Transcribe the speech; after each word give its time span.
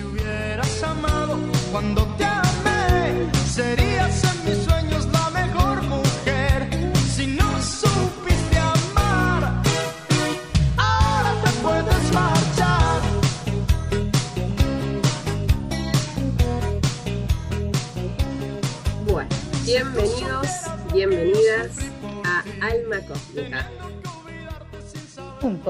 Si 0.00 0.06
hubieras 0.06 0.82
amado 0.82 1.38
cuando 1.70 2.06
te 2.16 2.24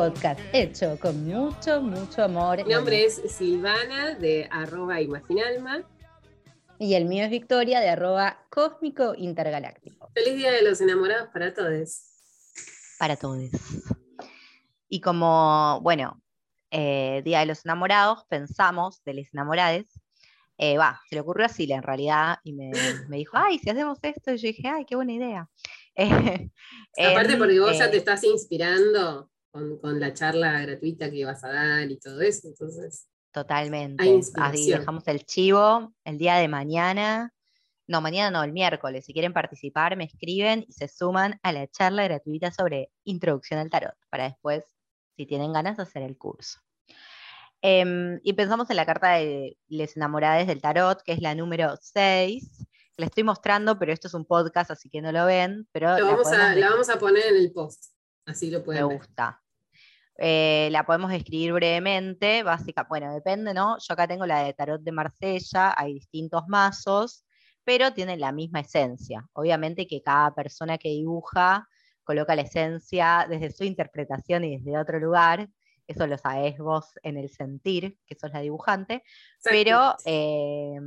podcast 0.01 0.41
hecho 0.55 0.98
con 0.98 1.27
mucho, 1.27 1.82
mucho 1.82 2.25
amor. 2.25 2.64
Mi 2.67 2.73
nombre 2.73 3.05
es 3.05 3.21
Silvana 3.30 4.14
de 4.14 4.49
arroba 4.50 4.99
Imaginalma. 4.99 5.82
Y 6.79 6.95
el 6.95 7.04
mío 7.04 7.25
es 7.25 7.31
Victoria 7.31 7.81
de 7.81 7.90
arroba 7.90 8.46
cósmico 8.49 9.13
intergaláctico. 9.14 10.11
Feliz 10.14 10.36
Día 10.36 10.53
de 10.53 10.63
los 10.63 10.81
Enamorados 10.81 11.29
para 11.35 11.53
todos. 11.53 12.00
Para 12.99 13.17
todos. 13.17 13.50
Y 14.89 15.03
como, 15.03 15.81
bueno, 15.82 16.23
eh, 16.71 17.21
Día 17.23 17.40
de 17.40 17.46
los 17.46 17.67
Enamorados, 17.67 18.25
pensamos 18.26 19.04
de 19.04 19.12
los 19.12 19.35
enamorades. 19.35 20.01
eh, 20.57 20.79
Va, 20.79 20.98
se 21.11 21.17
le 21.17 21.21
ocurrió 21.21 21.45
a 21.45 21.51
Sila 21.51 21.76
en 21.76 21.82
realidad 21.82 22.39
y 22.43 22.54
me, 22.54 22.71
me 23.09 23.18
dijo, 23.18 23.37
ay, 23.37 23.59
si 23.59 23.68
hacemos 23.68 23.98
esto, 24.01 24.32
y 24.32 24.39
yo 24.39 24.48
dije, 24.48 24.67
ay, 24.67 24.87
qué 24.87 24.96
buena 24.96 25.12
idea. 25.12 25.46
Eh, 26.96 27.12
Aparte 27.12 27.35
en, 27.35 27.39
porque 27.39 27.61
vos 27.61 27.79
ya 27.79 27.89
te 27.90 27.98
estás 27.98 28.25
inspirando 28.25 29.29
con, 29.50 29.79
con 29.79 30.00
la 30.00 30.13
charla 30.14 30.61
gratuita 30.63 31.11
que 31.11 31.25
vas 31.25 31.45
a 31.45 31.53
dar 31.53 31.90
y 31.90 31.99
todo 31.99 32.20
eso, 32.20 32.48
entonces... 32.48 33.06
Totalmente. 33.33 34.20
Así 34.34 34.70
dejamos 34.70 35.06
el 35.06 35.25
chivo 35.25 35.92
el 36.05 36.19
día 36.19 36.36
de 36.36 36.48
mañana. 36.48 37.33
No, 37.87 38.01
mañana 38.01 38.31
no, 38.31 38.45
el 38.45 38.53
miércoles. 38.53 39.05
Si 39.05 39.12
quieren 39.12 39.33
participar, 39.33 39.97
me 39.97 40.05
escriben 40.05 40.65
y 40.67 40.73
se 40.73 40.89
suman 40.89 41.39
a 41.43 41.53
la 41.53 41.69
charla 41.69 42.05
gratuita 42.05 42.51
sobre 42.51 42.91
introducción 43.05 43.61
al 43.61 43.71
tarot, 43.71 43.95
para 44.11 44.25
después, 44.25 44.65
si 45.17 45.27
tienen 45.27 45.53
ganas, 45.53 45.78
hacer 45.78 46.03
el 46.03 46.17
curso. 46.17 46.59
Em, 47.62 48.21
y 48.23 48.33
pensamos 48.33 48.71
en 48.71 48.77
la 48.77 48.87
carta 48.87 49.12
de 49.12 49.59
Les 49.69 49.97
Enamorades 49.97 50.47
del 50.47 50.62
Tarot, 50.62 51.03
que 51.03 51.12
es 51.12 51.21
la 51.21 51.34
número 51.34 51.77
6. 51.81 52.67
La 52.97 53.06
estoy 53.06 53.25
mostrando, 53.25 53.78
pero 53.78 53.93
esto 53.93 54.09
es 54.09 54.15
un 54.15 54.25
podcast, 54.25 54.71
así 54.71 54.89
que 54.89 55.03
no 55.03 55.12
lo 55.12 55.27
ven. 55.27 55.69
Pero 55.73 55.98
Lo 55.98 56.06
vamos 56.06 56.28
a, 56.28 56.55
la 56.55 56.71
vamos 56.71 56.89
a 56.89 56.98
poner 56.98 57.27
en 57.27 57.37
el 57.37 57.53
post, 57.53 57.93
así 58.27 58.51
lo 58.51 58.59
me 58.61 58.65
pueden 58.65 58.89
ver. 58.89 58.99
gusta. 58.99 59.43
Eh, 60.23 60.69
la 60.71 60.85
podemos 60.85 61.11
describir 61.11 61.55
brevemente, 61.55 62.43
básica, 62.43 62.87
bueno, 62.89 63.12
depende, 63.15 63.55
¿no? 63.55 63.79
Yo 63.79 63.95
acá 63.95 64.07
tengo 64.07 64.27
la 64.27 64.43
de 64.43 64.53
Tarot 64.53 64.83
de 64.83 64.93
Marsella, 64.93 65.73
hay 65.75 65.95
distintos 65.95 66.43
mazos, 66.47 67.25
pero 67.65 67.95
tienen 67.95 68.21
la 68.21 68.31
misma 68.31 68.61
esencia. 68.61 69.27
Obviamente 69.33 69.87
que 69.87 70.03
cada 70.03 70.35
persona 70.35 70.77
que 70.77 70.91
dibuja 70.91 71.67
coloca 72.05 72.35
la 72.35 72.43
esencia 72.43 73.27
desde 73.31 73.51
su 73.51 73.65
interpretación 73.65 74.45
y 74.45 74.59
desde 74.59 74.79
otro 74.79 74.99
lugar, 74.99 75.49
eso 75.87 76.07
lo 76.07 76.19
sabés 76.19 76.59
vos 76.59 76.99
en 77.03 77.17
el 77.17 77.31
sentir, 77.31 77.99
que 78.07 78.15
sos 78.15 78.31
la 78.31 78.41
dibujante, 78.41 79.03
pero, 79.43 79.97
eh, 80.05 80.79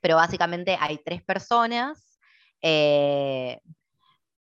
pero 0.00 0.16
básicamente 0.16 0.76
hay 0.78 0.98
tres 0.98 1.22
personas 1.22 2.18
eh, 2.60 3.60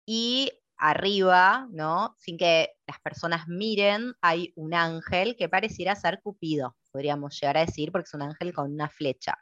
y 0.05 0.51
arriba, 0.77 1.67
¿no? 1.71 2.15
Sin 2.19 2.37
que 2.37 2.71
las 2.85 2.99
personas 3.01 3.47
miren, 3.47 4.13
hay 4.21 4.53
un 4.55 4.73
ángel 4.73 5.35
que 5.35 5.49
pareciera 5.49 5.95
ser 5.95 6.19
Cupido, 6.21 6.75
podríamos 6.91 7.39
llegar 7.39 7.57
a 7.57 7.65
decir, 7.65 7.91
porque 7.91 8.05
es 8.07 8.13
un 8.13 8.21
ángel 8.21 8.53
con 8.53 8.71
una 8.71 8.89
flecha. 8.89 9.35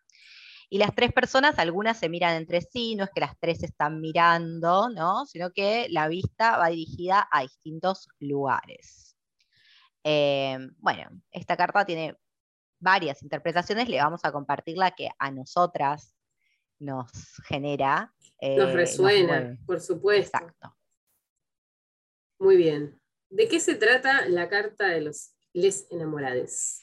Y 0.70 0.80
las 0.80 0.96
tres 0.96 1.14
personas, 1.14 1.60
algunas 1.60 2.00
se 2.00 2.10
miran 2.10 2.36
entre 2.36 2.62
sí, 2.62 2.96
no 2.96 3.04
es 3.04 3.12
que 3.14 3.20
las 3.22 3.38
tres 3.40 3.62
están 3.64 4.02
mirando, 4.02 4.90
¿no? 4.90 5.26
Sino 5.26 5.52
que 5.52 5.88
la 5.90 6.08
vista 6.08 6.58
va 6.58 6.70
dirigida 6.70 7.28
a 7.32 7.42
distintos 7.42 8.08
lugares. 8.20 9.16
Eh, 10.04 10.58
bueno, 10.78 11.10
esta 11.32 11.56
carta 11.56 11.86
tiene 11.86 12.16
varias 12.80 13.22
interpretaciones, 13.24 13.90
le 13.90 14.02
vamos 14.02 14.22
a 14.24 14.32
compartir 14.32 14.78
la 14.78 14.92
que 14.92 15.10
a 15.20 15.32
nosotras 15.32 16.16
nos 16.80 17.12
genera. 17.48 18.14
eh, 18.40 18.58
Nos 18.58 18.74
resuena, 18.74 19.28
mueve. 19.28 19.58
por 19.66 19.80
supuesto. 19.80 20.38
Exacto. 20.38 20.76
Muy 22.40 22.58
bien. 22.58 23.00
¿De 23.30 23.48
qué 23.48 23.60
se 23.60 23.76
trata 23.76 24.28
la 24.28 24.50
carta 24.50 24.88
de 24.88 25.02
los 25.02 25.36
les 25.54 25.88
enamorades? 25.90 26.82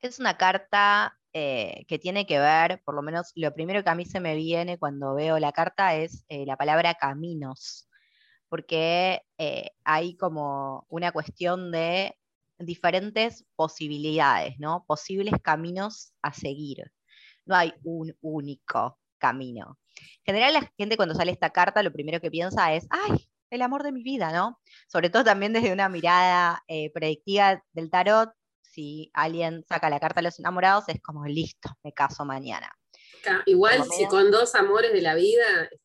Es 0.00 0.18
una 0.18 0.36
carta 0.36 1.16
eh, 1.32 1.84
que 1.86 1.98
tiene 1.98 2.26
que 2.26 2.38
ver, 2.40 2.82
por 2.84 2.94
lo 2.94 3.02
menos 3.02 3.32
lo 3.36 3.54
primero 3.54 3.82
que 3.82 3.90
a 3.90 3.94
mí 3.94 4.04
se 4.04 4.20
me 4.20 4.34
viene 4.34 4.78
cuando 4.78 5.14
veo 5.14 5.38
la 5.38 5.52
carta 5.52 5.94
es 5.94 6.24
eh, 6.28 6.44
la 6.44 6.56
palabra 6.56 6.94
caminos, 6.94 7.88
porque 8.48 9.22
eh, 9.38 9.70
hay 9.84 10.16
como 10.16 10.84
una 10.88 11.12
cuestión 11.12 11.70
de 11.70 12.18
diferentes 12.58 13.46
posibilidades, 13.54 14.58
¿no? 14.58 14.84
Posibles 14.86 15.34
caminos 15.42 16.12
a 16.20 16.32
seguir. 16.32 16.92
No 17.46 17.54
hay 17.54 17.72
un 17.84 18.14
único 18.20 18.98
camino. 19.18 19.78
En 20.24 20.34
general 20.34 20.52
la 20.54 20.72
gente 20.76 20.96
cuando 20.96 21.14
sale 21.14 21.30
esta 21.32 21.50
carta 21.50 21.82
lo 21.82 21.92
primero 21.92 22.20
que 22.20 22.30
piensa 22.30 22.74
es, 22.74 22.86
ay, 22.90 23.28
el 23.52 23.62
amor 23.62 23.82
de 23.82 23.92
mi 23.92 24.02
vida, 24.02 24.32
¿no? 24.32 24.58
Sobre 24.88 25.10
todo 25.10 25.24
también 25.24 25.52
desde 25.52 25.72
una 25.72 25.88
mirada 25.88 26.62
eh, 26.68 26.90
predictiva 26.92 27.62
del 27.72 27.90
tarot, 27.90 28.30
si 28.62 29.10
alguien 29.12 29.64
saca 29.68 29.90
la 29.90 30.00
carta 30.00 30.20
de 30.20 30.24
los 30.24 30.38
enamorados, 30.38 30.88
es 30.88 31.00
como 31.02 31.26
listo, 31.26 31.68
me 31.82 31.92
caso 31.92 32.24
mañana. 32.24 32.70
Igual 33.46 33.84
si 33.84 34.06
con 34.06 34.30
dos 34.30 34.54
amores 34.54 34.92
de 34.92 35.02
la 35.02 35.14
vida 35.14 35.44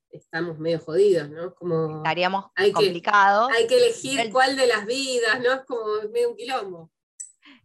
estamos 0.10 0.58
medio 0.58 0.80
jodidos, 0.80 1.30
¿no? 1.30 1.54
Como 1.54 1.98
Estaríamos 1.98 2.46
Hay 2.56 2.68
que- 2.70 2.74
complicados. 2.74 3.52
hay 3.56 3.68
que 3.68 3.78
elegir 3.78 4.20
El- 4.20 4.32
cuál 4.32 4.56
de 4.56 4.68
las 4.68 4.86
vidas, 4.86 5.40
¿no? 5.42 5.54
Es 5.54 5.62
como 5.68 5.84
medio 6.12 6.30
un 6.32 6.36
quilombo. 6.38 6.92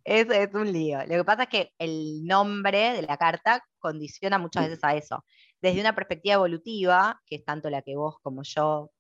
Es, 0.04 0.28
es 0.28 0.52
un 0.52 0.70
lío. 0.72 0.98
Lo 1.06 1.14
que 1.18 1.24
pasa 1.24 1.44
es 1.44 1.48
que 1.48 1.70
el 1.78 2.24
nombre 2.26 2.92
de 2.92 3.02
la 3.02 3.16
carta 3.16 3.64
condiciona 3.78 4.36
muchas 4.38 4.64
veces 4.68 4.82
a 4.82 4.96
eso. 4.96 5.24
Desde 5.60 5.80
una 5.80 5.94
perspectiva 5.94 6.34
evolutiva, 6.34 7.22
que 7.24 7.36
es 7.36 7.44
tanto 7.44 7.70
la 7.70 7.82
que 7.82 7.94
vos 7.96 8.16
como 8.20 8.42
yo 8.42 8.90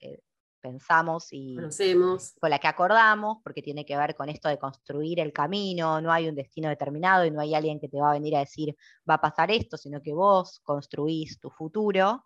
eh, 0.00 0.20
pensamos 0.62 1.28
y 1.32 1.56
Conocemos. 1.56 2.34
con 2.40 2.48
la 2.48 2.58
que 2.58 2.68
acordamos, 2.68 3.38
porque 3.44 3.60
tiene 3.60 3.84
que 3.84 3.96
ver 3.96 4.14
con 4.14 4.28
esto 4.30 4.48
de 4.48 4.58
construir 4.58 5.20
el 5.20 5.32
camino, 5.32 6.00
no 6.00 6.12
hay 6.12 6.28
un 6.28 6.34
destino 6.34 6.68
determinado 6.70 7.26
y 7.26 7.30
no 7.30 7.40
hay 7.40 7.54
alguien 7.54 7.80
que 7.80 7.88
te 7.88 8.00
va 8.00 8.10
a 8.10 8.14
venir 8.14 8.36
a 8.36 8.40
decir 8.40 8.74
va 9.08 9.14
a 9.14 9.20
pasar 9.20 9.50
esto, 9.50 9.76
sino 9.76 10.00
que 10.00 10.14
vos 10.14 10.60
construís 10.62 11.38
tu 11.40 11.50
futuro. 11.50 12.24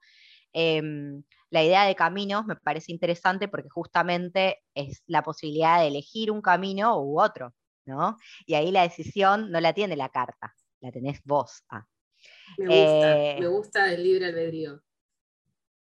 Em, 0.53 1.23
la 1.51 1.65
idea 1.65 1.85
de 1.85 1.95
caminos 1.95 2.47
me 2.47 2.57
parece 2.57 2.93
interesante 2.93 3.49
porque 3.49 3.69
justamente 3.69 4.63
es 4.75 5.03
la 5.07 5.23
posibilidad 5.23 5.81
de 5.81 5.89
elegir 5.89 6.31
un 6.31 6.41
camino 6.43 7.01
u 7.03 7.21
otro, 7.21 7.53
¿no? 7.87 8.17
Y 8.47 8.55
ahí 8.55 8.71
la 8.71 8.83
decisión 8.83 9.51
no 9.51 9.61
la 9.61 9.73
tiene 9.73 9.97
la 9.97 10.09
carta, 10.11 10.55
la 10.81 10.93
tenés 10.93 11.21
vos. 11.25 11.63
Ah, 11.71 11.87
Me 12.59 12.67
gusta. 12.67 13.19
Eh, 13.19 13.41
Me 13.41 13.49
gusta 13.49 13.93
el 13.93 14.03
libre 14.03 14.27
albedrío. 14.27 14.81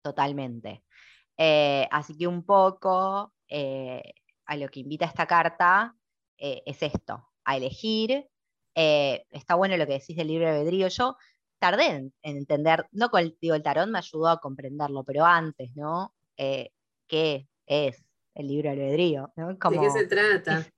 totalmente. 0.02 0.84
Eh, 1.38 1.88
así 1.92 2.18
que 2.18 2.28
un 2.28 2.44
poco 2.46 3.34
eh, 3.48 4.02
a 4.46 4.56
lo 4.58 4.70
que 4.70 4.80
invita 4.80 5.06
esta 5.06 5.26
carta 5.28 5.96
eh, 6.38 6.62
es 6.66 6.82
esto, 6.84 7.28
a 7.44 7.58
elegir. 7.58 8.28
Está 8.74 9.56
bueno 9.56 9.78
lo 9.78 9.86
que 9.88 9.94
decís 9.94 10.18
del 10.18 10.28
libre 10.28 10.50
albedrío. 10.50 10.88
Yo 10.90 11.16
tardé 11.60 11.86
en, 11.88 12.14
en 12.22 12.38
entender, 12.38 12.88
no 12.92 13.10
con 13.10 13.36
digo, 13.40 13.56
el 13.56 13.64
tarot 13.64 13.88
me 13.88 14.00
ayudó 14.00 14.28
a 14.28 14.40
comprenderlo, 14.40 15.04
pero 15.04 15.26
antes, 15.26 15.72
¿no? 15.76 16.14
¿Qué 16.36 17.48
es 17.66 18.04
el 18.34 18.48
libre 18.48 18.70
albedrío? 18.72 19.32
¿no? 19.36 19.48
¿De 19.50 19.60
Como- 19.60 19.82
qué 19.82 19.90
se 19.90 20.06
trata? 20.08 20.66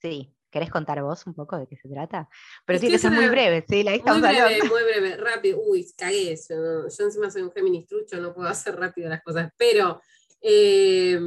Sí, 0.00 0.32
¿querés 0.50 0.70
contar 0.70 1.02
vos 1.02 1.26
un 1.26 1.34
poco 1.34 1.56
de 1.58 1.66
qué 1.66 1.76
se 1.76 1.88
trata? 1.88 2.28
Pero 2.64 2.78
tiene 2.80 2.92
que 2.94 2.96
que 2.96 3.02
ser 3.02 3.12
es 3.12 3.18
muy 3.18 3.28
breve, 3.28 3.64
¿sí? 3.68 3.82
La 3.82 3.92
Muy 3.96 4.20
breve, 4.20 4.40
hablando. 4.40 4.64
muy 4.74 4.82
breve, 4.82 5.16
rápido. 5.16 5.60
Uy, 5.62 5.86
cagué. 5.96 6.36
Yo, 6.48 6.56
no- 6.56 6.88
yo 6.88 7.04
encima 7.04 7.30
soy 7.30 7.42
un 7.42 7.52
Géminis 7.52 7.86
trucho, 7.86 8.16
no 8.20 8.34
puedo 8.34 8.48
hacer 8.48 8.76
rápido 8.76 9.08
las 9.08 9.22
cosas. 9.22 9.50
Pero 9.56 10.00
eh, 10.40 11.18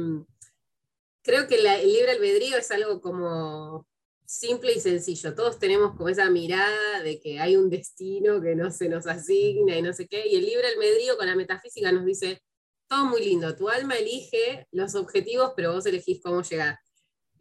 creo 1.22 1.46
que 1.46 1.58
la- 1.62 1.80
el 1.80 1.92
libre 1.92 2.12
albedrío 2.12 2.56
es 2.56 2.70
algo 2.70 3.00
como 3.00 3.86
simple 4.24 4.72
y 4.72 4.80
sencillo. 4.80 5.34
Todos 5.34 5.58
tenemos 5.58 5.94
como 5.96 6.08
esa 6.08 6.28
mirada 6.30 7.02
de 7.02 7.20
que 7.20 7.38
hay 7.38 7.56
un 7.56 7.68
destino 7.68 8.40
que 8.40 8.54
no 8.56 8.70
se 8.70 8.88
nos 8.88 9.06
asigna 9.06 9.76
y 9.76 9.82
no 9.82 9.92
sé 9.92 10.06
qué. 10.08 10.26
Y 10.26 10.36
el 10.36 10.46
libre 10.46 10.68
albedrío 10.68 11.16
con 11.16 11.26
la 11.26 11.36
metafísica 11.36 11.92
nos 11.92 12.04
dice, 12.06 12.42
todo 12.88 13.04
muy 13.06 13.22
lindo, 13.24 13.54
tu 13.56 13.68
alma 13.68 13.94
elige 13.96 14.66
los 14.72 14.94
objetivos, 14.94 15.52
pero 15.56 15.72
vos 15.74 15.86
elegís 15.86 16.20
cómo 16.22 16.42
llegar. 16.42 16.78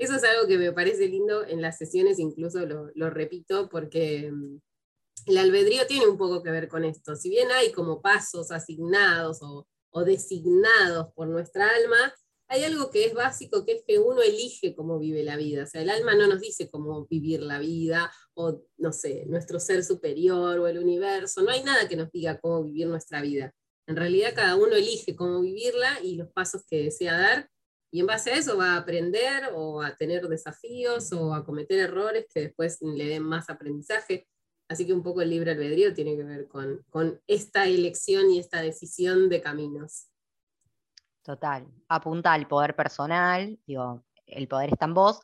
Eso 0.02 0.16
es 0.16 0.24
algo 0.24 0.48
que 0.48 0.58
me 0.58 0.72
parece 0.72 1.08
lindo 1.08 1.46
en 1.46 1.62
las 1.62 1.78
sesiones, 1.78 2.18
incluso 2.18 2.66
lo, 2.66 3.10
repito, 3.12 3.70
porque 3.70 4.32
mm, 4.32 4.60
el 5.28 5.38
albedrío 5.38 5.86
tiene 5.86 6.08
un 6.08 6.18
poco 6.18 6.42
que 6.42 6.50
ver 6.50 6.68
con 6.68 6.84
esto. 6.86 7.16
Si 7.16 7.30
bien 7.30 7.52
hay 7.52 7.72
como 7.72 8.02
pasos 8.02 8.50
asignados 8.50 9.44
o, 9.44 9.68
o 9.92 10.04
designados 10.04 11.14
por 11.14 11.28
nuestra 11.28 11.70
alma, 11.70 12.16
hay 12.48 12.64
algo 12.64 12.90
que 12.90 13.06
es 13.06 13.14
básico, 13.14 13.64
que 13.64 13.74
es 13.74 13.84
que 13.86 14.00
uno 14.00 14.24
elige 14.24 14.74
cómo 14.74 14.98
vive 14.98 15.22
la 15.22 15.38
vida. 15.38 15.66
O 15.66 15.68
sea, 15.68 15.84
el 15.84 15.92
alma 15.92 16.16
no 16.16 16.26
nos 16.26 16.42
dice 16.42 16.68
cómo 16.68 17.06
vivir 17.06 17.44
la 17.44 17.60
vida, 17.60 18.12
o 18.34 18.60
no 18.78 18.92
sé, 18.94 19.28
nuestro 19.28 19.60
ser 19.60 19.84
superior 19.84 20.58
o 20.58 20.66
el 20.66 20.80
universo. 20.80 21.44
No 21.44 21.52
hay 21.52 21.62
nada 21.62 21.88
que 21.88 21.96
nos 21.96 22.12
diga 22.12 22.40
cómo 22.40 22.64
vivir 22.64 22.88
nuestra 22.88 23.22
vida. 23.22 23.54
En 23.86 23.96
realidad 23.96 24.34
cada 24.34 24.56
uno 24.56 24.74
elige 24.74 25.16
cómo 25.16 25.42
vivirla 25.42 26.00
y 26.02 26.16
los 26.16 26.32
pasos 26.32 26.64
que 26.68 26.86
desea 26.86 27.20
dar, 27.20 27.51
y 27.92 28.00
en 28.00 28.08
base 28.08 28.32
a 28.32 28.38
eso 28.38 28.58
va 28.58 28.74
a 28.74 28.78
aprender 28.78 29.52
o 29.54 29.82
a 29.82 29.96
tener 29.96 30.28
desafíos 30.30 31.12
o 31.12 31.34
a 31.34 31.44
cometer 31.44 31.78
errores 31.78 32.26
que 32.34 32.40
después 32.40 32.82
le 32.82 33.06
den 33.06 33.24
más 33.24 33.50
aprendizaje. 33.50 34.28
Así 34.70 34.88
que 34.88 34.94
un 34.94 35.04
poco 35.04 35.22
el 35.22 35.30
libre 35.30 35.52
albedrío 35.52 35.94
tiene 35.94 36.16
que 36.16 36.24
ver 36.24 36.48
con, 36.48 36.86
con 36.90 37.22
esta 37.28 37.66
elección 37.66 38.32
y 38.32 38.40
esta 38.40 38.62
decisión 38.62 39.28
de 39.28 39.42
caminos. 39.42 40.08
Total. 41.22 41.68
Apunta 41.90 42.32
al 42.32 42.48
poder 42.48 42.78
personal, 42.78 43.60
digo, 43.68 44.06
el 44.26 44.48
poder 44.48 44.70
está 44.72 44.86
en 44.86 44.94
vos. 44.94 45.20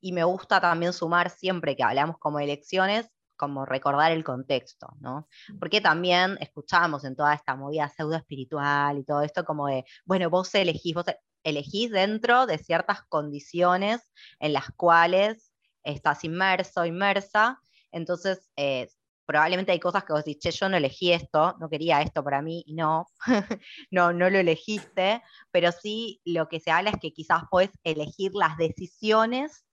Y 0.00 0.12
me 0.12 0.24
gusta 0.24 0.58
también 0.58 0.94
sumar 0.94 1.28
siempre 1.28 1.76
que 1.76 1.82
hablamos 1.82 2.16
como 2.18 2.40
elecciones, 2.40 3.10
como 3.36 3.66
recordar 3.66 4.12
el 4.12 4.24
contexto, 4.24 4.88
¿no? 5.00 5.28
Porque 5.58 5.80
también 5.80 6.36
escuchamos 6.40 7.04
en 7.04 7.16
toda 7.16 7.34
esta 7.34 7.54
movida 7.54 7.88
pseudo 7.88 8.16
espiritual 8.16 8.98
y 8.98 9.04
todo 9.04 9.22
esto 9.22 9.44
como 9.44 9.66
de, 9.68 9.84
bueno, 10.04 10.30
vos 10.30 10.54
elegís, 10.54 10.94
vos 10.94 11.06
elegís 11.44 11.90
dentro 11.90 12.46
de 12.46 12.58
ciertas 12.58 13.02
condiciones 13.08 14.00
en 14.40 14.52
las 14.52 14.70
cuales 14.72 15.52
estás 15.84 16.24
inmerso, 16.24 16.84
inmersa, 16.84 17.60
entonces 17.92 18.50
eh, 18.56 18.88
probablemente 19.26 19.72
hay 19.72 19.80
cosas 19.80 20.04
que 20.04 20.12
vos 20.12 20.24
decís, 20.24 20.54
yo 20.54 20.68
no 20.68 20.76
elegí 20.76 21.12
esto, 21.12 21.56
no 21.60 21.68
quería 21.68 22.00
esto 22.00 22.24
para 22.24 22.40
mí, 22.40 22.62
y 22.66 22.74
no, 22.74 23.06
no, 23.90 24.12
no 24.12 24.30
lo 24.30 24.38
elegiste, 24.38 25.22
pero 25.50 25.72
sí 25.72 26.20
lo 26.24 26.48
que 26.48 26.60
se 26.60 26.70
habla 26.70 26.90
es 26.90 26.96
que 27.00 27.12
quizás 27.12 27.42
puedes 27.50 27.70
elegir 27.84 28.32
las 28.34 28.56
decisiones, 28.56 29.65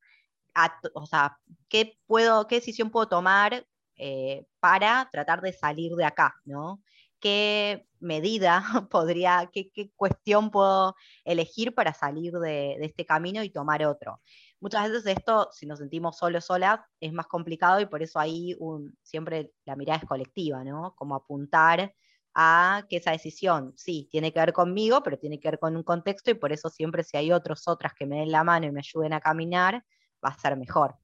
o 0.94 1.06
sea, 1.06 1.38
¿qué, 1.70 1.98
puedo, 2.06 2.48
qué 2.48 2.56
decisión 2.56 2.90
puedo 2.90 3.08
tomar 3.08 3.66
eh, 3.96 4.46
para 4.60 5.10
tratar 5.12 5.42
de 5.42 5.54
salir 5.54 5.96
de 5.96 6.06
acá, 6.06 6.36
¿no? 6.46 6.82
¿Qué 7.20 7.88
medida 8.00 8.64
podría, 8.92 9.50
qué, 9.52 9.72
cuestión 9.96 10.52
puedo 10.52 10.96
elegir 11.24 11.74
para 11.74 11.94
salir 11.94 12.34
de, 12.34 12.78
de 12.80 12.86
este 12.86 13.06
camino 13.06 13.44
y 13.44 13.50
tomar 13.50 13.86
otro? 13.86 14.22
muchas 14.64 14.90
veces 14.90 15.18
esto, 15.18 15.50
si 15.52 15.66
nos 15.66 15.80
sentimos 15.80 16.18
solos, 16.18 16.46
solas, 16.46 16.80
es 17.02 17.12
más 17.12 17.28
complicado 17.28 17.82
y 17.82 17.86
por 17.86 18.02
eso 18.02 18.18
ahí 18.18 18.56
siempre 19.02 19.52
la 19.66 19.76
mirada 19.76 20.00
es 20.00 20.06
colectiva, 20.06 20.64
¿no? 20.64 20.96
Como 20.96 21.16
apuntar 21.16 21.94
a 22.34 22.86
que 22.90 22.98
esa 22.98 23.12
decisión, 23.12 23.74
sí, 23.76 24.08
tiene 24.10 24.32
que 24.32 24.40
ver 24.40 24.54
conmigo, 24.54 25.04
pero 25.04 25.20
tiene 25.20 25.38
que 25.40 25.50
ver 25.50 25.60
con 25.60 25.76
un 25.76 25.84
contexto 25.84 26.32
y 26.32 26.36
por 26.36 26.54
eso 26.54 26.70
siempre 26.70 27.04
si 27.04 27.18
hay 27.18 27.34
otros, 27.34 27.68
otras 27.68 27.94
que 27.94 28.06
me 28.06 28.20
den 28.20 28.32
la 28.32 28.46
mano 28.46 28.66
y 28.66 28.72
me 28.72 28.80
ayuden 28.80 29.12
a 29.12 29.20
caminar, 29.20 29.84
va 30.24 30.30
a 30.30 30.40
ser 30.40 30.58
mejor. 30.58 30.98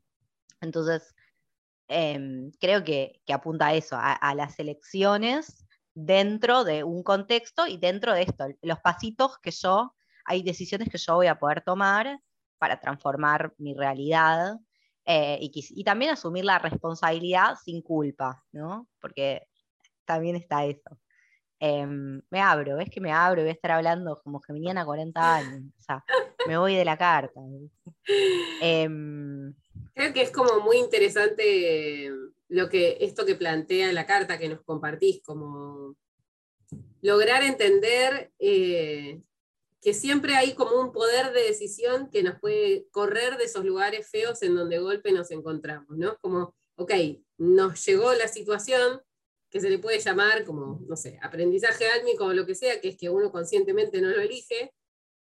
Entonces, 0.62 1.16
em, 1.88 2.52
creo 2.60 2.84
que, 2.84 3.22
apunta 3.34 3.68
a 3.68 3.74
eso, 3.74 3.98
a, 4.00 4.36
las 4.36 4.60
elecciones 4.60 5.66
dentro 5.94 6.64
de 6.64 6.84
un 6.84 7.04
contexto 7.04 7.68
y 7.68 7.78
dentro 7.78 8.14
de 8.14 8.24
esto, 8.24 8.46
los 8.62 8.80
pasitos 8.80 9.38
que 9.40 9.52
yo, 9.52 9.96
hay 10.26 10.44
decisiones 10.44 10.90
que 10.90 10.98
yo 10.98 11.16
voy 11.16 11.28
a 11.28 11.40
poder 11.40 11.62
tomar 11.62 12.20
para 12.58 12.80
transformar 12.80 13.54
mi 13.58 13.74
realidad 13.74 14.58
eh, 15.06 15.40
y, 15.42 15.84
también 15.84 16.12
asumir 16.12 16.46
la 16.46 16.60
responsabilidad 16.60 17.56
sin 17.64 17.82
culpa, 17.82 18.44
¿no? 18.52 18.88
Porque 19.02 19.48
también 20.06 20.36
está 20.36 20.66
eso. 20.66 21.00
Em, 21.60 22.22
me 22.30 22.42
abro, 22.42 22.78
ves 22.78 22.90
que 22.90 23.02
me 23.02 23.12
abro, 23.12 23.42
voy 23.42 23.50
a 23.50 23.54
estar 23.54 23.72
hablando 23.72 24.22
como 24.24 24.40
geminiana 24.40 24.86
40 24.86 25.36
años, 25.36 25.64
o 25.78 25.82
sea, 25.82 26.04
me 26.50 26.58
voy 26.58 26.76
de 26.76 26.84
la 26.84 26.98
carta. 26.98 27.40
Em, 28.60 29.54
Creo 29.94 30.14
que 30.14 30.24
es 30.24 30.32
como 30.32 30.62
muy 30.62 30.78
interesante 30.78 32.12
lo 32.48 32.70
que, 32.70 32.98
esto 33.02 33.24
que 33.24 33.36
plantea 33.36 33.94
la 33.94 34.08
carta 34.08 34.40
que 34.40 34.50
nos 34.50 34.62
compartís, 34.64 35.22
como 35.22 35.96
lograr 37.02 37.44
entender 37.44 38.32
eh, 38.40 39.22
que 39.80 39.94
siempre 39.94 40.34
hay 40.34 40.56
como 40.56 40.82
un 40.82 40.92
poder 40.92 41.34
de 41.34 41.44
decisión 41.44 42.10
que 42.10 42.24
nos 42.24 42.40
puede 42.40 42.88
correr 42.90 43.38
de 43.38 43.44
esos 43.44 43.64
lugares 43.64 44.10
feos 44.10 44.42
en 44.42 44.56
donde 44.56 44.80
golpe 44.80 45.12
nos 45.12 45.30
encontramos, 45.30 45.96
¿no? 46.00 46.18
Como, 46.20 46.56
ok, 46.78 46.94
nos 47.38 47.86
llegó 47.86 48.12
la 48.16 48.28
situación 48.28 49.02
que 49.52 49.62
se 49.62 49.70
le 49.70 49.78
puede 49.78 50.00
llamar 50.00 50.46
como, 50.46 50.84
no 50.88 50.96
sé, 50.96 51.20
aprendizaje 51.22 51.88
álmico 51.90 52.26
o 52.26 52.34
lo 52.34 52.48
que 52.48 52.56
sea, 52.56 52.82
que 52.82 52.90
es 52.90 52.98
que 52.98 53.12
uno 53.12 53.32
conscientemente 53.32 54.02
no 54.02 54.10
lo 54.10 54.20
elige, 54.20 54.74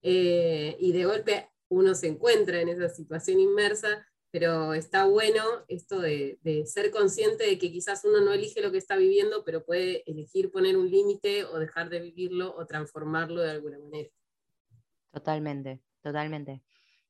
eh, 0.01 0.75
y 0.80 0.92
de 0.92 1.06
golpe 1.06 1.50
uno 1.69 1.95
se 1.95 2.07
encuentra 2.07 2.59
en 2.62 2.69
esa 2.69 2.89
situación 2.89 3.39
inmersa, 3.39 4.06
pero 4.31 4.74
está 4.74 5.06
bueno 5.06 5.44
esto 5.68 6.00
de, 6.00 6.39
de, 6.42 6.65
ser 6.65 6.92
consciente 6.92 7.45
de 7.45 7.57
que 7.57 7.71
quizás 7.71 8.03
uno 8.06 8.21
no 8.21 8.31
elige 8.31 8.62
lo 8.62 8.71
que 8.71 8.77
está 8.77 8.95
viviendo, 8.95 9.44
pero 9.44 9.63
puede 9.63 10.03
elegir 10.09 10.51
poner 10.51 10.77
un 10.77 10.89
límite 10.89 11.45
o 11.45 11.59
dejar 11.59 11.89
de 11.89 12.00
vivirlo 12.00 12.56
o 12.56 12.65
transformarlo 12.65 13.42
de 13.42 13.51
alguna 13.51 13.80
manera. 13.80 14.09
Totalmente, 15.12 15.81
totalmente. 16.01 16.63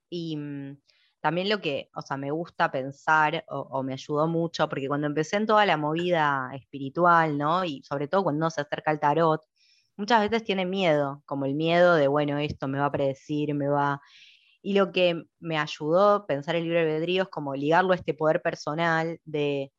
Y 0.10 0.36
mm, 0.36 0.78
también 1.22 1.50
lo 1.50 1.62
que, 1.62 1.90
o 1.96 2.02
sea, 2.02 2.18
me 2.18 2.32
gusta 2.32 2.72
pensar 2.72 3.46
o, 3.48 3.84
me 3.84 3.94
ayudó 3.94 4.28
mucho, 4.28 4.68
porque 4.68 4.88
cuando 4.88 5.08
empecé 5.08 5.38
en 5.38 5.46
toda 5.46 5.66
la 5.68 5.78
movida 5.78 6.50
espiritual, 6.56 7.38
¿no? 7.38 7.64
Y 7.64 7.84
sobre 7.84 8.08
todo 8.08 8.24
cuando 8.24 8.50
se 8.50 8.62
acerca 8.62 8.90
al 8.90 9.00
tarot, 9.00 9.42
muchas 10.02 10.20
veces 10.22 10.44
tiene 10.44 10.66
miedo, 10.66 11.22
como 11.26 11.46
el 11.46 11.54
miedo 11.54 11.96
de, 11.96 12.08
bueno, 12.08 12.40
esto 12.40 12.68
me 12.68 12.80
va 12.80 12.88
a 12.88 12.92
predecir, 12.92 13.54
me 13.54 13.70
va... 13.70 14.02
Y 14.64 14.74
lo 14.74 14.92
que 14.92 15.24
me 15.40 15.58
ayudó 15.58 16.10
a 16.10 16.28
pensar 16.28 16.56
el 16.56 16.64
libre 16.64 16.82
albedrío 16.82 17.24
es 17.24 17.30
como 17.30 17.56
ligarlo 17.56 17.94
a 17.94 17.96
este 17.96 18.14
poder 18.14 18.42
personal 18.42 19.20
de, 19.26 19.72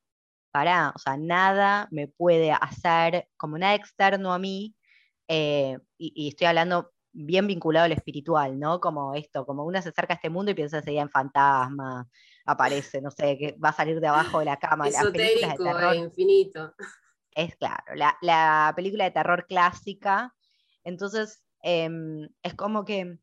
para, 0.53 0.93
o 0.95 0.99
sea, 0.99 1.17
nada 1.17 1.89
me 1.91 2.09
puede 2.09 2.53
hacer, 2.53 3.29
como 3.37 3.59
nada 3.59 3.75
externo 3.75 4.33
a 4.33 4.39
mí, 4.39 4.75
eh, 5.29 5.79
y, 5.99 6.29
estoy 6.29 6.47
hablando 6.47 6.93
bien 7.13 7.47
vinculado 7.47 7.87
al 7.87 7.93
espiritual, 7.93 8.59
¿no? 8.59 8.81
Como 8.81 9.15
esto, 9.15 9.45
como 9.45 9.65
uno 9.65 9.83
se 9.83 9.91
acerca 9.91 10.15
a 10.15 10.17
este 10.17 10.31
mundo 10.31 10.51
y 10.51 10.55
piensa 10.55 10.79
enseguida 10.79 11.03
en 11.03 11.11
fantasma, 11.11 12.09
aparece, 12.45 13.01
no 13.01 13.11
sé, 13.11 13.39
que 13.39 13.57
va 13.63 13.71
a 13.71 13.75
salir 13.75 14.01
de 14.01 14.07
abajo 14.07 14.39
de 14.39 14.47
la 14.47 14.57
cama. 14.57 14.89
Esotérico 14.89 15.91
e 15.93 15.97
infinito. 15.97 16.75
Es 17.35 17.57
claro, 17.57 17.95
la, 17.95 18.73
película 18.77 19.05
de 19.05 19.11
terror 19.11 19.47
clásica. 19.49 20.35
Entonces, 20.85 21.43
em, 21.63 22.29
es 22.43 22.55
como 22.55 22.85
que 22.85 23.19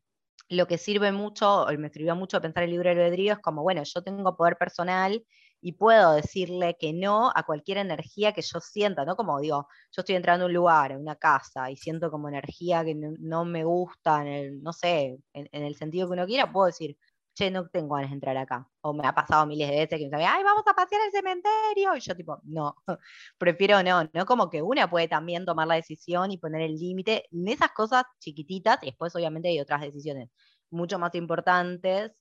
lo 0.48 0.66
que 0.66 0.78
sirve 0.78 1.12
mucho, 1.12 1.62
o 1.62 1.72
me 1.78 1.90
sirvió 1.90 2.16
mucho 2.16 2.40
pensar 2.40 2.64
el 2.64 2.70
libro 2.70 2.90
de 2.90 2.96
albedrío, 2.96 3.34
es 3.34 3.38
como, 3.38 3.62
bueno, 3.62 3.82
yo 3.84 4.02
tengo 4.02 4.36
poder 4.36 4.56
personal 4.56 5.24
y 5.60 5.72
puedo 5.72 6.12
decirle 6.14 6.76
que 6.78 6.92
no 6.92 7.30
a 7.34 7.44
cualquier 7.44 7.78
energía 7.78 8.32
que 8.32 8.42
yo 8.42 8.60
sienta, 8.60 9.04
¿no? 9.04 9.14
Como 9.16 9.38
digo, 9.40 9.68
yo 9.92 10.00
estoy 10.00 10.16
entrando 10.16 10.44
a 10.46 10.48
un 10.48 10.54
lugar, 10.54 10.92
a 10.92 10.98
una 10.98 11.16
casa, 11.16 11.70
y 11.70 11.76
siento 11.76 12.10
como 12.10 12.28
energía 12.28 12.84
que 12.84 12.94
no, 12.96 13.44
me 13.44 13.64
gusta, 13.64 14.22
en 14.22 14.26
el, 14.28 14.62
no 14.62 14.72
sé, 14.72 15.18
en, 15.34 15.48
el 15.52 15.76
sentido 15.76 16.08
que 16.08 16.14
uno 16.14 16.26
quiera, 16.26 16.50
puedo 16.52 16.66
decir, 16.66 16.96
che, 17.40 17.50
no 17.50 17.68
tengo 17.68 17.94
ganas 17.94 18.10
de 18.10 18.14
entrar 18.14 18.36
acá. 18.36 18.68
O 18.82 18.92
me 18.92 19.06
ha 19.06 19.14
pasado 19.14 19.46
miles 19.46 19.68
de 19.70 19.76
veces 19.76 19.98
que 19.98 20.04
me 20.04 20.10
sabía, 20.10 20.34
ay, 20.34 20.44
vamos 20.44 20.64
a 20.66 20.74
pasear 20.74 21.00
al 21.02 21.10
cementerio. 21.10 21.96
Y 21.96 22.00
yo 22.00 22.14
tipo, 22.14 22.38
no, 22.44 22.76
prefiero 23.38 23.82
no, 23.82 24.08
¿no? 24.12 24.26
Como 24.26 24.50
que 24.50 24.62
una 24.62 24.88
puede 24.90 25.08
también 25.08 25.44
tomar 25.44 25.66
la 25.66 25.76
decisión 25.76 26.30
y 26.30 26.38
poner 26.38 26.62
el 26.62 26.76
límite 26.76 27.24
en 27.32 27.48
esas 27.48 27.72
cosas 27.72 28.04
chiquititas, 28.18 28.78
y 28.82 28.86
después 28.86 29.14
obviamente 29.16 29.48
hay 29.48 29.60
otras 29.60 29.80
decisiones 29.80 30.28
mucho 30.70 30.98
más 30.98 31.14
importantes 31.14 32.12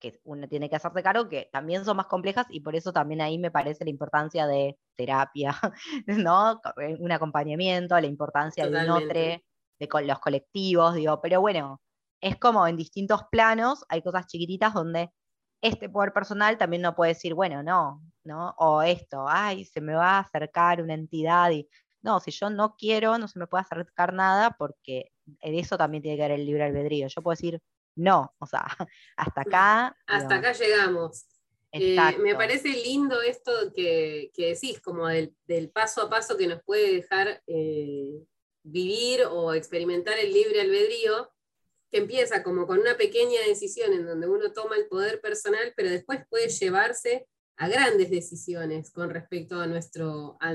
que 0.00 0.20
uno 0.24 0.48
tiene 0.48 0.68
que 0.68 0.76
hacerse 0.76 1.02
cargo, 1.02 1.28
que 1.28 1.48
también 1.52 1.84
son 1.84 1.96
más 1.96 2.06
complejas 2.06 2.46
y 2.50 2.60
por 2.60 2.74
eso 2.74 2.92
también 2.92 3.20
ahí 3.20 3.38
me 3.38 3.52
parece 3.52 3.84
la 3.84 3.90
importancia 3.90 4.46
de 4.48 4.76
terapia, 4.96 5.54
¿no? 6.06 6.60
Un 6.98 7.12
acompañamiento, 7.12 8.00
la 8.00 8.06
importancia 8.06 8.68
de 8.68 8.84
un 8.84 8.90
otro, 8.90 9.08
de 9.08 9.42
los 10.04 10.18
colectivos, 10.18 10.94
digo, 10.96 11.20
pero 11.20 11.40
bueno, 11.40 11.80
es 12.22 12.38
como 12.38 12.66
en 12.66 12.76
distintos 12.76 13.24
planos, 13.30 13.84
hay 13.88 14.00
cosas 14.00 14.26
chiquititas 14.26 14.72
donde 14.72 15.10
este 15.60 15.88
poder 15.88 16.12
personal 16.12 16.56
también 16.56 16.82
no 16.82 16.94
puede 16.94 17.12
decir, 17.12 17.34
bueno, 17.34 17.62
no, 17.62 18.00
¿no? 18.24 18.54
O 18.58 18.82
esto, 18.82 19.26
ay, 19.28 19.64
se 19.64 19.80
me 19.80 19.94
va 19.94 20.12
a 20.12 20.20
acercar 20.20 20.80
una 20.80 20.94
entidad 20.94 21.50
y 21.50 21.68
no, 22.00 22.20
si 22.20 22.30
yo 22.30 22.48
no 22.50 22.76
quiero, 22.76 23.18
no 23.18 23.28
se 23.28 23.38
me 23.38 23.46
puede 23.46 23.62
acercar 23.62 24.12
nada 24.12 24.56
porque 24.58 25.12
en 25.40 25.54
eso 25.54 25.76
también 25.76 26.02
tiene 26.02 26.16
que 26.16 26.22
ver 26.22 26.32
el 26.32 26.46
libre 26.46 26.64
albedrío. 26.64 27.08
Yo 27.08 27.22
puedo 27.22 27.34
decir, 27.34 27.60
no, 27.96 28.34
o 28.38 28.46
sea, 28.46 28.64
hasta 29.16 29.40
acá. 29.42 29.96
Hasta 30.06 30.36
acá 30.36 30.52
llegamos. 30.52 31.26
Eh, 31.72 31.96
me 32.18 32.34
parece 32.34 32.68
lindo 32.68 33.22
esto 33.22 33.50
que, 33.74 34.30
decís, 34.36 34.80
como 34.80 35.06
del, 35.08 35.70
paso 35.72 36.02
a 36.02 36.10
paso 36.10 36.36
que 36.36 36.46
nos 36.46 36.62
puede 36.62 36.96
dejar 36.96 37.42
eh, 37.46 38.24
vivir 38.62 39.22
o 39.30 39.54
experimentar 39.54 40.18
el 40.18 40.32
libre 40.32 40.60
albedrío, 40.60 41.30
que 41.92 41.98
empieza 41.98 42.42
como 42.42 42.66
con 42.66 42.78
una 42.78 42.96
pequeña 42.96 43.40
decisión 43.46 43.92
en 43.92 44.06
donde 44.06 44.26
uno 44.26 44.52
toma 44.52 44.76
el 44.76 44.88
poder 44.88 45.20
personal, 45.20 45.74
pero 45.76 45.90
después 45.90 46.20
puede 46.30 46.48
llevarse 46.48 47.28
a 47.58 47.68
grandes 47.68 48.10
decisiones 48.10 48.90
con 48.90 49.10
respecto 49.10 49.60
a 49.60 49.66
nuestro, 49.66 50.38
a, 50.40 50.54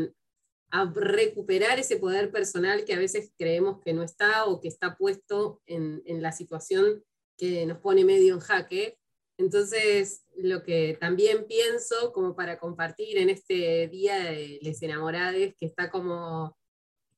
recuperar 0.94 1.79
ese 1.79 1.98
poder 1.98 2.32
personal 2.32 2.84
que 2.84 2.94
a 2.94 3.00
veces 3.00 3.32
creemos 3.38 3.79
que 3.82 3.94
no 3.94 4.03
está 4.03 4.46
o 4.46 4.60
que 4.60 4.67
está 4.67 4.98
puesto 4.98 5.62
en, 5.65 6.01
en 6.06 6.22
la 6.22 6.32
situación 6.34 7.06
que 7.38 7.65
nos 7.65 7.77
pone 7.77 8.03
medio 8.03 8.34
en 8.34 8.39
jaque. 8.41 8.98
Entonces, 9.38 10.25
lo 10.36 10.63
que 10.63 10.98
también 11.00 11.46
pienso 11.46 12.12
como 12.12 12.36
para 12.36 12.60
compartir 12.60 13.20
en 13.20 13.29
este 13.29 13.88
día 13.88 14.17
de 14.24 14.60
Les 14.62 14.82
Enamorades, 14.82 15.56
que 15.56 15.67
está 15.67 15.91
como 15.91 16.58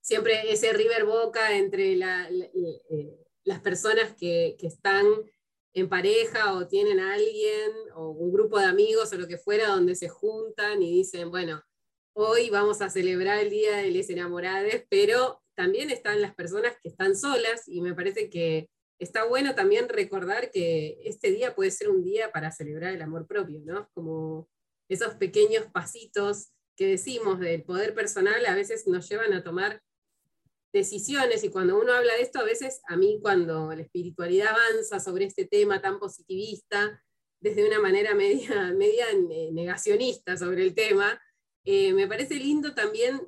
siempre 0.01 0.51
ese 0.51 0.73
river 0.73 1.05
boca 1.05 1.55
entre 1.55 1.93
eh, 1.93 3.28
las 3.49 3.61
personas 3.61 4.13
que, 4.15 4.55
que, 4.59 4.67
están 4.67 5.07
en 5.73 5.89
pareja 5.89 6.53
o 6.53 6.67
tienen 6.67 6.99
a 6.99 7.15
alguien 7.15 7.71
o 7.95 8.11
un 8.11 8.31
grupo 8.31 8.59
de 8.59 8.65
amigos 8.65 9.11
o 9.11 9.17
lo 9.17 9.27
que 9.27 9.39
fuera 9.39 9.69
donde 9.69 9.95
se 9.95 10.07
juntan 10.07 10.83
y 10.83 10.91
dicen, 10.91 11.31
bueno, 11.31 11.63
hoy 12.13 12.51
vamos 12.51 12.79
a 12.81 12.91
celebrar 12.91 13.39
el 13.39 13.49
Día 13.49 13.77
de 13.77 13.89
Les 13.89 14.11
Enamorades, 14.11 14.85
pero 14.87 15.41
también 15.55 15.89
están 15.89 16.21
las 16.21 16.35
personas 16.35 16.75
que 16.83 16.89
están 16.89 17.15
solas 17.15 17.67
y 17.67 17.81
me 17.81 17.95
parece 17.95 18.29
que 18.29 18.69
está 18.99 19.23
bueno 19.25 19.55
también 19.55 19.89
recordar 19.89 20.51
que 20.51 20.99
este 21.03 21.31
día 21.31 21.55
puede 21.55 21.71
ser 21.71 21.89
un 21.89 22.03
día 22.03 22.31
para 22.31 22.51
celebrar 22.51 22.93
el 22.93 23.01
amor 23.01 23.25
propio, 23.25 23.61
¿no? 23.65 23.89
Como 23.95 24.47
esos 24.89 25.15
pequeños 25.15 25.65
pasitos 25.73 26.51
que 26.75 26.85
decimos 26.85 27.39
del 27.39 27.63
poder 27.63 27.95
personal 27.95 28.45
a 28.45 28.53
veces 28.53 28.85
nos 28.85 29.09
llevan 29.09 29.33
a 29.33 29.43
tomar 29.43 29.81
decisiones 30.71 31.43
y 31.43 31.49
cuando 31.49 31.79
uno 31.79 31.93
habla 31.93 32.13
de 32.13 32.21
esto, 32.21 32.39
a 32.39 32.43
veces 32.43 32.81
a 32.87 32.95
mí 32.95 33.19
cuando 33.21 33.73
la 33.73 33.81
espiritualidad 33.81 34.49
avanza 34.49 34.99
sobre 34.99 35.25
este 35.25 35.45
tema 35.45 35.81
tan 35.81 35.99
positivista, 35.99 37.03
desde 37.41 37.67
una 37.67 37.79
manera 37.79 38.13
media, 38.15 38.73
media 38.77 39.05
negacionista 39.51 40.37
sobre 40.37 40.63
el 40.63 40.73
tema, 40.75 41.19
eh, 41.65 41.93
me 41.93 42.07
parece 42.07 42.35
lindo 42.35 42.73
también 42.73 43.21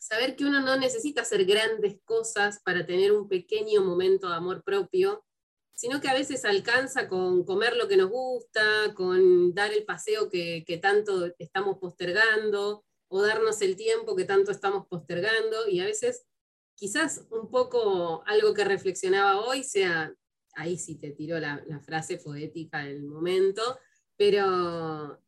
saber 0.00 0.36
que 0.36 0.44
uno 0.44 0.60
no 0.60 0.76
necesita 0.76 1.22
hacer 1.22 1.44
grandes 1.46 1.96
cosas 2.04 2.60
para 2.62 2.84
tener 2.84 3.12
un 3.12 3.28
pequeño 3.28 3.82
momento 3.82 4.28
de 4.28 4.34
amor 4.34 4.62
propio, 4.62 5.24
sino 5.72 6.00
que 6.00 6.08
a 6.08 6.14
veces 6.14 6.44
alcanza 6.44 7.08
con 7.08 7.44
comer 7.44 7.76
lo 7.76 7.88
que 7.88 7.96
nos 7.96 8.10
gusta, 8.10 8.62
con 8.94 9.54
dar 9.54 9.72
el 9.72 9.84
paseo 9.84 10.28
que, 10.28 10.78
tanto 10.82 11.32
estamos 11.38 11.78
postergando, 11.78 12.84
o 13.08 13.22
darnos 13.22 13.62
el 13.62 13.76
tiempo 13.76 14.14
que 14.14 14.24
tanto 14.24 14.50
estamos 14.50 14.86
postergando, 14.86 15.68
y 15.68 15.80
a 15.80 15.84
veces 15.84 16.26
quizás 16.74 17.24
un 17.30 17.50
poco 17.50 18.22
algo 18.26 18.54
que 18.54 18.64
reflexionaba 18.64 19.40
hoy 19.40 19.64
sea, 19.64 20.12
ahí 20.54 20.78
sí 20.78 20.96
te 20.96 21.10
tiro 21.10 21.38
la, 21.38 21.62
la 21.66 21.80
frase 21.80 22.18
poética 22.18 22.84
del 22.84 23.04
momento, 23.04 23.78
pero 24.16 25.20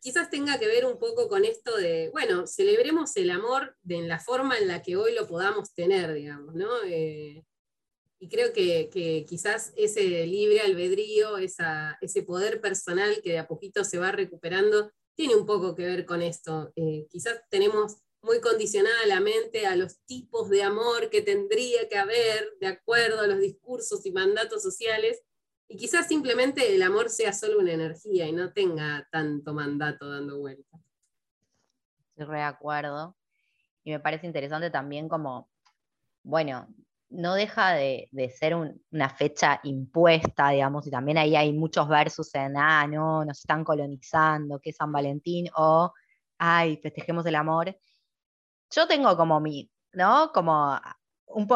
quizás 0.00 0.30
tenga 0.30 0.58
que 0.58 0.66
ver 0.66 0.86
un 0.86 0.98
poco 0.98 1.28
con 1.28 1.44
esto 1.44 1.76
de, 1.76 2.10
bueno, 2.10 2.46
celebremos 2.46 3.16
el 3.16 3.30
amor 3.30 3.76
de, 3.82 3.96
en 3.96 4.08
la 4.08 4.18
forma 4.18 4.58
en 4.58 4.68
la 4.68 4.82
que 4.82 4.96
hoy 4.96 5.14
lo 5.14 5.26
podamos 5.26 5.74
tener, 5.74 6.12
digamos, 6.14 6.54
¿no? 6.54 6.68
Eh, 6.86 7.44
y 8.20 8.28
creo 8.28 8.52
que, 8.52 9.24
quizás 9.28 9.72
ese 9.76 10.26
libre 10.26 10.60
albedrío, 10.60 11.38
ese 11.38 12.22
poder 12.24 12.60
personal 12.60 13.20
que 13.22 13.32
de 13.32 13.38
a 13.38 13.46
poquito 13.46 13.84
se 13.84 13.98
va 13.98 14.10
recuperando, 14.10 14.90
tiene 15.14 15.36
un 15.36 15.46
poco 15.46 15.74
que 15.74 15.86
ver 15.86 16.04
con 16.04 16.22
esto. 16.22 16.72
Eh, 16.74 17.06
quizás 17.10 17.40
tenemos 17.48 17.98
muy 18.22 18.40
condicionada 18.40 19.06
la 19.06 19.20
mente 19.20 19.66
a 19.66 19.76
los 19.76 20.00
tipos 20.04 20.48
de 20.50 20.62
amor 20.62 21.10
que 21.10 21.22
tendría 21.22 21.88
que 21.88 21.96
haber 21.96 22.56
de 22.60 22.66
acuerdo 22.66 23.20
a 23.20 23.26
los 23.26 23.38
discursos 23.38 24.04
y 24.06 24.12
mandatos 24.12 24.62
sociales, 24.62 25.22
y 25.68 25.76
quizás 25.76 26.08
simplemente 26.08 26.74
el 26.74 26.82
amor 26.82 27.10
sea 27.10 27.32
solo 27.32 27.58
una 27.58 27.72
energía 27.72 28.26
y 28.26 28.32
no 28.32 28.52
tenga 28.52 29.06
tanto 29.12 29.52
mandato 29.52 30.08
dando 30.10 30.38
vueltas. 30.38 30.80
Estoy 32.16 32.36
de 32.36 32.42
acuerdo. 32.42 33.16
Y 33.84 33.90
me 33.90 34.00
parece 34.00 34.26
interesante 34.26 34.70
también 34.70 35.08
como, 35.08 35.50
bueno, 36.22 36.68
no 37.10 37.34
deja 37.34 37.72
de, 37.72 38.08
ser 38.38 38.54
una 38.54 39.08
fecha 39.10 39.60
impuesta, 39.62 40.50
digamos, 40.50 40.86
y 40.86 40.90
también 40.90 41.18
ahí 41.18 41.36
hay 41.36 41.52
muchos 41.52 41.88
versos 41.88 42.34
en, 42.34 42.56
ah, 42.56 42.86
no, 42.86 43.24
nos 43.24 43.38
están 43.38 43.64
colonizando, 43.64 44.60
que 44.60 44.70
es 44.70 44.76
San 44.76 44.92
Valentín, 44.92 45.48
o, 45.56 45.92
ay, 46.38 46.78
festejemos 46.82 47.24
el 47.26 47.36
amor. 47.36 47.74
Yo 48.70 48.86
tengo 48.86 49.16
como 49.16 49.40
mi, 49.40 49.70
¿no? 49.92 50.30
Como 50.32 50.52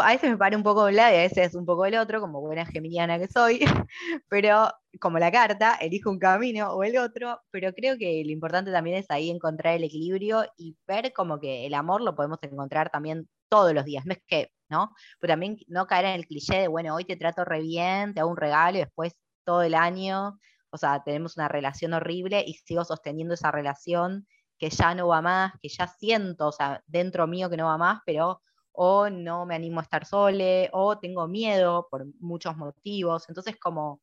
a 0.00 0.12
veces 0.12 0.30
me 0.30 0.36
pare 0.36 0.56
un 0.56 0.62
poco 0.62 0.84
de 0.84 0.90
un 0.90 0.96
lado 0.96 1.14
y 1.14 1.18
a 1.18 1.20
veces 1.22 1.54
un 1.54 1.64
poco 1.66 1.84
del 1.84 1.96
otro, 1.96 2.20
como 2.20 2.40
buena 2.40 2.66
geminiana 2.66 3.18
que 3.18 3.28
soy, 3.28 3.60
pero 4.28 4.68
como 5.00 5.18
la 5.18 5.30
carta, 5.32 5.76
elijo 5.76 6.10
un 6.10 6.18
camino 6.18 6.72
o 6.72 6.84
el 6.84 6.98
otro, 6.98 7.40
pero 7.50 7.72
creo 7.72 7.96
que 7.98 8.22
lo 8.24 8.32
importante 8.32 8.70
también 8.72 8.96
es 8.98 9.10
ahí 9.10 9.30
encontrar 9.30 9.74
el 9.76 9.84
equilibrio 9.84 10.44
y 10.56 10.76
ver 10.86 11.12
como 11.12 11.40
que 11.40 11.66
el 11.66 11.74
amor 11.74 12.02
lo 12.02 12.14
podemos 12.14 12.38
encontrar 12.42 12.90
también 12.90 13.28
todos 13.48 13.74
los 13.74 13.84
días, 13.84 14.04
no 14.06 14.12
es 14.12 14.20
que, 14.26 14.50
¿no? 14.68 14.92
Pero 15.20 15.32
también 15.32 15.56
no 15.68 15.86
caer 15.86 16.06
en 16.06 16.12
el 16.14 16.26
cliché 16.26 16.60
de, 16.60 16.68
bueno, 16.68 16.94
hoy 16.94 17.04
te 17.04 17.16
trato 17.16 17.44
re 17.44 17.60
bien, 17.60 18.14
te 18.14 18.20
hago 18.20 18.30
un 18.30 18.36
regalo 18.36 18.78
y 18.78 18.80
después 18.80 19.14
todo 19.44 19.62
el 19.62 19.74
año, 19.74 20.38
o 20.70 20.78
sea, 20.78 21.02
tenemos 21.04 21.36
una 21.36 21.48
relación 21.48 21.92
horrible 21.94 22.44
y 22.46 22.54
sigo 22.54 22.84
sosteniendo 22.84 23.34
esa 23.34 23.50
relación 23.50 24.26
que 24.62 24.70
ya 24.70 24.94
no 24.94 25.08
va 25.08 25.20
más, 25.20 25.54
que 25.60 25.68
ya 25.68 25.88
siento, 25.88 26.46
o 26.46 26.52
sea, 26.52 26.80
dentro 26.86 27.26
mío 27.26 27.50
que 27.50 27.56
no 27.56 27.66
va 27.66 27.76
más, 27.78 28.00
pero 28.06 28.40
o 28.70 29.10
no 29.10 29.44
me 29.44 29.56
animo 29.56 29.80
a 29.80 29.82
estar 29.82 30.06
sole, 30.06 30.70
o 30.72 31.00
tengo 31.00 31.26
miedo 31.26 31.88
por 31.90 32.06
muchos 32.20 32.56
motivos. 32.56 33.28
Entonces, 33.28 33.56
como 33.58 34.00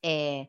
eh, 0.00 0.48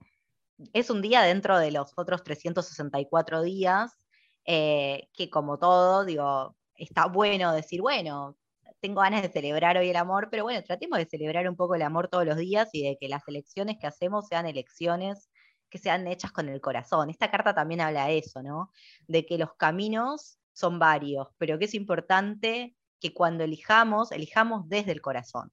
es 0.72 0.90
un 0.90 1.02
día 1.02 1.24
dentro 1.24 1.60
de 1.60 1.72
los 1.72 1.92
otros 1.98 2.24
364 2.24 3.42
días, 3.42 4.00
eh, 4.46 5.10
que 5.14 5.30
como 5.30 5.60
todo, 5.60 6.06
digo, 6.06 6.56
está 6.76 7.08
bueno 7.08 7.52
decir, 7.52 7.82
bueno, 7.82 8.38
tengo 8.80 9.02
ganas 9.02 9.24
de 9.24 9.30
celebrar 9.30 9.78
hoy 9.78 9.90
el 9.90 9.98
amor, 9.98 10.30
pero 10.32 10.44
bueno, 10.44 10.64
tratemos 10.64 11.00
de 11.00 11.06
celebrar 11.06 11.50
un 11.50 11.58
poco 11.58 11.76
el 11.76 11.82
amor 11.82 12.08
todos 12.08 12.26
los 12.26 12.38
días 12.38 12.70
y 12.72 12.84
de 12.84 12.98
que 12.98 13.10
las 13.10 13.28
elecciones 13.28 13.78
que 13.78 13.88
hacemos 13.88 14.28
sean 14.28 14.46
elecciones 14.46 15.30
que 15.72 15.80
sean 15.80 16.06
hechas 16.08 16.32
con 16.32 16.50
el 16.50 16.62
corazón. 16.62 17.10
Esta 17.10 17.32
carta 17.32 17.56
también 17.56 17.82
habla 17.82 18.06
de 18.08 18.20
eso, 18.20 18.44
¿no? 18.44 18.72
De 19.08 19.26
que 19.26 19.40
los 19.40 19.56
caminos 19.56 20.38
son 20.54 20.78
varios, 20.78 21.30
pero 21.40 21.58
que 21.58 21.66
es 21.66 21.74
importante 21.74 22.76
que 23.00 23.14
cuando 23.14 23.44
elijamos, 23.44 24.12
elijamos 24.12 24.70
desde 24.70 24.92
el 24.92 25.02
corazón. 25.02 25.52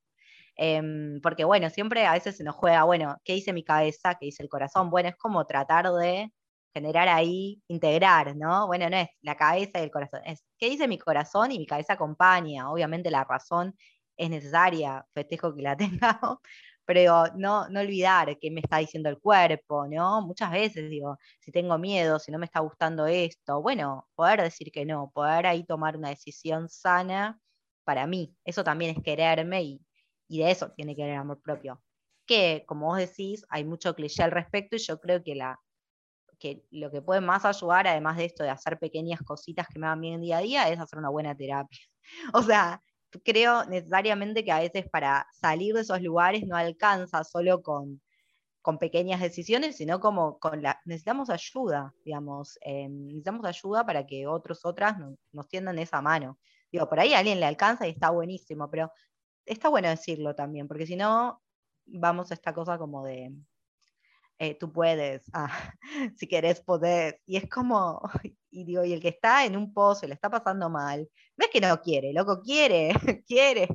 Em, 0.57 1.21
porque 1.23 1.45
bueno, 1.45 1.71
siempre 1.71 2.05
a 2.07 2.13
veces 2.13 2.37
se 2.37 2.45
nos 2.45 2.57
juega, 2.57 2.85
bueno, 2.85 3.17
¿qué 3.25 3.35
dice 3.35 3.53
mi 3.53 3.65
cabeza? 3.65 4.17
¿Qué 4.17 4.27
dice 4.27 4.43
el 4.43 4.49
corazón? 4.49 4.91
Bueno, 4.91 5.09
es 5.09 5.17
como 5.17 5.47
tratar 5.47 5.91
de 5.93 6.33
generar 6.75 7.09
ahí, 7.09 7.63
integrar, 7.69 8.37
¿no? 8.37 8.67
Bueno, 8.67 8.91
no 8.91 8.97
es 8.97 9.09
la 9.23 9.37
cabeza 9.37 9.81
y 9.81 9.85
el 9.85 9.91
corazón, 9.91 10.21
es 10.25 10.45
qué 10.59 10.69
dice 10.71 10.89
mi 10.89 10.99
corazón 10.99 11.53
y 11.53 11.59
mi 11.59 11.67
cabeza 11.67 11.95
acompaña. 11.95 12.71
Obviamente 12.71 13.11
la 13.11 13.25
razón 13.25 13.75
es 14.17 14.31
necesaria, 14.31 15.07
festejo 15.15 15.55
que 15.55 15.63
la 15.63 15.77
tenga, 16.01 16.21
pero 16.89 17.27
no, 17.37 17.69
no 17.69 17.81
olvidar 17.81 18.39
qué 18.39 18.51
me 18.51 18.61
está 18.61 18.79
diciendo 18.79 19.11
el 19.11 19.19
cuerpo, 19.21 19.87
¿no? 19.87 20.23
Muchas 20.23 20.51
veces 20.51 20.89
digo, 20.89 21.19
si 21.39 21.53
tengo 21.53 21.77
miedo, 21.77 22.19
si 22.19 22.33
no 22.33 22.39
me 22.39 22.47
está 22.47 22.61
gustando 22.61 23.07
esto, 23.07 23.61
bueno, 23.61 24.09
poder 24.15 24.41
decir 24.41 24.73
que 24.73 24.87
no, 24.87 25.11
poder 25.13 25.47
ahí 25.47 25.65
tomar 25.67 25.99
una 25.99 26.09
decisión 26.09 26.71
sana 26.71 27.39
para 27.85 28.07
mí, 28.07 28.35
eso 28.43 28.65
también 28.65 28.97
es 28.97 29.03
quererme 29.03 29.63
y, 29.65 29.81
de 30.29 30.51
eso 30.51 30.73
tiene 30.73 30.97
que 30.97 31.03
haber 31.03 31.17
amor 31.17 31.43
propio. 31.43 31.83
Que, 32.27 32.65
como 32.67 32.87
vos 32.87 32.97
decís, 32.97 33.45
hay 33.51 33.67
mucho 33.67 33.95
cliché 33.95 34.23
al 34.23 34.31
respecto 34.31 34.77
y 34.77 34.79
yo 34.79 34.99
creo 34.99 35.23
que, 35.23 35.35
la, 35.35 35.61
que 36.39 36.65
lo 36.71 36.91
que 36.91 37.03
puede 37.03 37.21
más 37.21 37.45
ayudar, 37.45 37.87
además 37.87 38.17
de 38.17 38.25
esto 38.25 38.45
de 38.45 38.51
hacer 38.51 38.79
pequeñas 38.79 39.21
cositas 39.23 39.69
que 39.69 39.79
me 39.79 39.89
van 39.89 40.01
bien 40.01 40.23
día 40.23 40.39
a 40.39 40.41
día, 40.41 40.69
es 40.71 40.81
hacer 40.81 40.99
una 40.99 41.11
buena 41.11 41.37
terapia. 41.37 41.81
O 42.33 42.43
sea, 42.43 42.83
creo 43.25 43.65
necesariamente 43.67 44.45
que 44.45 44.53
a 44.53 44.61
veces 44.61 44.89
para 44.91 45.27
salir 45.33 45.75
de 45.75 45.83
esos 45.83 46.01
lugares 46.03 46.47
no 46.47 46.57
alcanza 46.57 47.25
solo 47.25 47.63
con, 47.63 48.01
con 48.63 48.79
pequeñas 48.79 49.21
decisiones, 49.21 49.77
sino 49.77 50.01
como 50.01 50.39
con 50.39 50.63
la, 50.63 50.81
necesitamos 50.85 51.31
ayuda, 51.31 51.95
digamos, 52.05 52.59
eh, 52.63 52.89
necesitamos 52.89 53.47
ayuda 53.47 53.87
para 53.87 54.07
que 54.07 54.27
otros, 54.27 54.65
otras 54.65 54.97
nos 55.33 55.49
tiendan 55.49 55.79
esa 55.79 56.03
mano. 56.03 56.39
Digo, 56.71 56.89
por 56.89 57.01
ahí 57.01 57.15
alguien 57.15 57.41
le 57.41 57.47
alcanza 57.47 57.87
y 57.87 57.91
está 57.91 58.11
buenísimo, 58.11 58.71
pero 58.71 58.93
está 59.47 59.69
bueno 59.69 59.89
decirlo 59.89 60.35
también, 60.35 60.69
porque 60.69 60.87
si 60.87 60.97
no, 60.97 61.43
vamos 61.87 62.31
a 62.31 62.35
esta 62.35 62.53
cosa 62.55 62.79
como 62.79 63.05
de, 63.05 63.33
eh, 64.39 64.55
tú 64.55 64.73
puedes, 64.73 65.25
ah, 65.33 65.49
si 66.17 66.27
querés 66.29 66.61
podés. 66.61 67.17
Y 67.27 67.37
es 67.37 67.49
como, 67.49 68.01
y 68.51 68.65
digo, 68.65 68.85
y 68.85 68.93
el 68.93 69.01
que 69.01 69.09
está 69.09 69.45
en 69.45 69.57
un 69.57 69.73
pozo 69.73 70.07
y 70.07 70.09
le 70.09 70.15
está 70.15 70.31
pasando 70.31 70.71
mal, 70.71 71.09
no 71.37 71.45
es 71.45 71.51
que 71.51 71.61
no 71.61 71.81
quiere, 71.81 72.13
loco, 72.13 72.41
quiere, 72.43 72.93
quiere, 73.27 73.69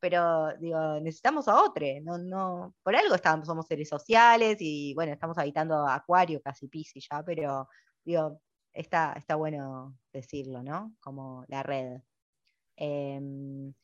pero 0.00 0.56
digo, 0.58 1.00
necesitamos 1.00 1.48
a 1.48 1.62
otro, 1.62 1.86
no, 2.02 2.18
no, 2.18 2.74
por 2.82 2.96
algo 2.96 3.14
estamos, 3.14 3.46
somos 3.46 3.66
seres 3.66 3.88
sociales 3.88 4.58
y 4.60 4.94
bueno, 4.94 5.12
estamos 5.12 5.38
habitando 5.38 5.86
Acuario, 5.86 6.40
casi 6.42 6.68
Piscis 6.68 7.06
ya, 7.10 7.22
pero 7.24 7.68
digo, 8.04 8.40
está, 8.72 9.14
está 9.14 9.36
bueno 9.36 9.96
decirlo, 10.12 10.62
¿no? 10.62 10.94
Como 11.00 11.44
la 11.48 11.62
red. 11.62 12.00
Em, 12.76 13.74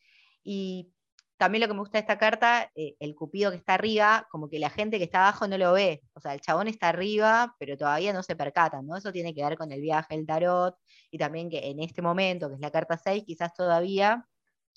y 0.45 0.94
también 1.37 1.63
lo 1.63 1.69
que 1.69 1.75
me 1.75 1.81
gusta 1.81 1.99
de 1.99 2.03
esta 2.03 2.19
carta, 2.19 2.71
eh, 2.75 2.95
el 3.01 3.15
cupido 3.15 3.51
que 3.51 3.57
está 3.57 3.75
arriba, 3.75 4.27
como 4.31 4.49
que 4.49 4.59
la 4.59 4.71
gente 4.71 4.99
que 4.99 5.05
está 5.05 5.21
abajo 5.21 5.49
no 5.49 5.59
lo 5.59 5.73
ve. 5.73 6.03
O 6.15 6.21
sea, 6.21 6.33
el 6.35 6.41
chabón 6.41 6.69
está 6.69 6.89
arriba, 6.91 7.57
pero 7.59 7.77
todavía 7.77 8.13
no 8.13 8.23
se 8.23 8.37
percatan, 8.37 8.87
¿no? 8.87 8.97
Eso 8.97 9.13
tiene 9.13 9.35
que 9.35 9.45
ver 9.45 9.57
con 9.59 9.73
el 9.73 9.81
viaje, 9.81 10.15
el 10.15 10.27
tarot, 10.27 10.77
y 11.11 11.19
también 11.19 11.51
que 11.51 11.71
en 11.71 11.81
este 11.81 12.03
momento, 12.03 12.49
que 12.49 12.55
es 12.55 12.61
la 12.61 12.71
carta 12.71 12.97
6, 12.97 13.25
quizás 13.27 13.53
todavía 13.53 14.27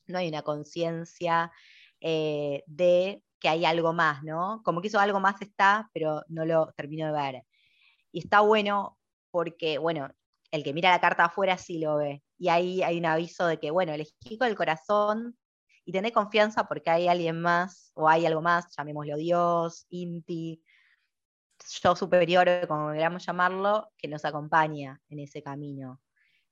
no 0.07 0.17
hay 0.17 0.27
una 0.29 0.41
conciencia 0.41 1.51
eh, 2.01 2.63
de 2.65 3.23
que 3.39 3.49
hay 3.49 3.65
algo 3.65 3.93
más, 3.93 4.23
¿no? 4.23 4.61
Como 4.63 4.81
que 4.81 4.87
eso 4.87 4.99
algo 4.99 5.19
más 5.19 5.41
está, 5.41 5.89
pero 5.93 6.23
no 6.27 6.45
lo 6.45 6.73
termino 6.75 7.05
de 7.07 7.13
ver. 7.13 7.43
Y 8.11 8.19
está 8.19 8.41
bueno 8.41 8.97
porque, 9.31 9.77
bueno, 9.77 10.09
el 10.51 10.63
que 10.63 10.73
mira 10.73 10.91
la 10.91 11.01
carta 11.01 11.25
afuera 11.25 11.57
sí 11.57 11.79
lo 11.79 11.97
ve. 11.97 12.23
Y 12.39 12.49
ahí 12.49 12.81
hay 12.83 12.97
un 12.97 13.05
aviso 13.05 13.45
de 13.47 13.59
que, 13.59 13.71
bueno, 13.71 13.93
elegí 13.93 14.37
con 14.39 14.47
el 14.47 14.55
corazón 14.55 15.37
y 15.87 15.93
tener 15.93 16.11
confianza 16.11 16.67
porque 16.67 16.89
hay 16.89 17.07
alguien 17.07 17.41
más 17.41 17.91
o 17.93 18.09
hay 18.09 18.25
algo 18.25 18.41
más, 18.41 18.75
llamémoslo 18.75 19.15
Dios, 19.15 19.85
Inti, 19.87 20.61
yo 21.81 21.95
superior, 21.95 22.45
como 22.67 22.91
queramos 22.91 23.25
llamarlo, 23.25 23.89
que 23.97 24.09
nos 24.09 24.25
acompaña 24.25 25.01
en 25.07 25.19
ese 25.19 25.41
camino. 25.41 26.01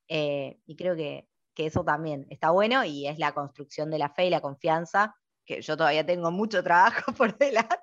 Eh, 0.08 0.58
y 0.64 0.74
creo 0.74 0.96
que, 0.96 1.28
que, 1.52 1.66
eso 1.66 1.84
también 1.84 2.26
está 2.30 2.50
bueno 2.50 2.82
y 2.86 3.06
es 3.06 3.18
la 3.18 3.34
construcción 3.34 3.90
de 3.90 3.98
la 3.98 4.08
fe 4.08 4.24
y 4.24 4.30
la 4.30 4.40
confianza, 4.40 5.14
que 5.44 5.60
yo 5.60 5.76
todavía 5.76 6.06
tengo 6.06 6.30
mucho 6.30 6.62
trabajo 6.62 7.12
por 7.12 7.36
delante. 7.36 7.76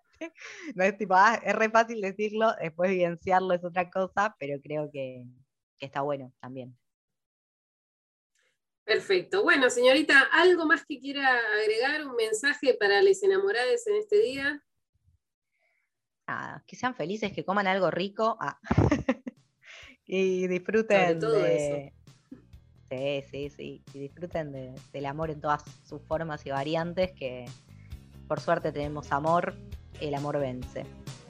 No 0.74 0.84
es 0.84 0.98
tipo, 0.98 1.14
ah, 1.14 1.36
es 1.36 1.56
re 1.56 1.70
fácil 1.70 2.02
decirlo, 2.02 2.52
después 2.60 2.90
vivenciarlo 2.90 3.54
es 3.54 3.64
otra 3.64 3.92
cosa, 3.92 4.36
pero 4.40 4.60
creo 4.60 4.90
que, 4.92 5.24
que 5.78 5.86
está 5.86 6.02
bueno 6.02 6.34
también. 6.42 6.76
Perfecto. 8.86 9.44
Bueno, 9.44 9.70
señorita, 9.70 10.28
¿algo 10.32 10.66
más 10.66 10.86
que 10.86 11.00
quiera 11.00 11.40
agregar? 11.62 12.06
¿Un 12.06 12.16
mensaje 12.16 12.74
para 12.74 13.02
los 13.02 13.24
enamorados 13.24 13.88
en 13.88 13.96
este 13.96 14.22
día? 14.22 14.64
Nada, 16.28 16.64
que 16.68 16.76
sean 16.76 16.96
felices, 16.96 17.32
que 17.32 17.46
coman 17.46 17.68
algo 17.68 17.92
rico 17.92 18.38
ah. 18.40 18.60
y 20.06 20.48
disfruten 20.48 21.20
de... 21.20 21.94
Sí, 22.90 23.24
sí, 23.32 23.50
sí. 23.50 23.84
Y 23.94 24.00
disfruten 24.00 24.76
del 24.92 25.06
amor 25.06 25.32
en 25.32 25.42
todas 25.42 25.64
sus 25.84 26.02
formas 26.04 26.46
y 26.46 26.52
variantes, 26.52 27.12
que 27.14 27.46
por 28.28 28.40
suerte 28.40 28.72
tenemos 28.72 29.12
amor, 29.12 29.56
el 30.00 30.14
amor 30.14 30.40
vence. 30.40 30.86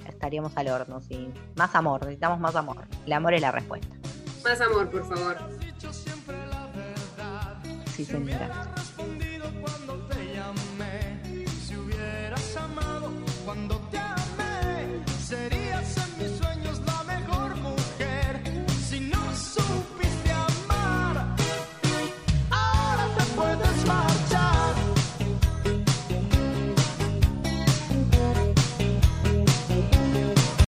Estaríamos 0.08 0.58
al 0.58 0.68
horno, 0.68 1.00
sí. 1.00 1.32
Más 1.56 1.74
amor, 1.76 2.02
necesitamos 2.02 2.40
más 2.40 2.56
amor. 2.56 2.86
El 3.06 3.14
amor 3.14 3.34
es 3.34 3.42
la 3.42 3.52
respuesta. 3.52 3.96
Más 4.44 4.60
amor, 4.60 4.90
por 4.90 5.08
favor 5.08 5.38
sí 7.96 8.06
señora. 8.06 8.74
Cuando 9.62 9.94
te 10.08 10.34
llamé, 10.34 11.46
si 11.68 11.76
hubieras 11.76 12.58
amado, 12.58 13.12
cuando 13.46 13.78
te 13.92 13.98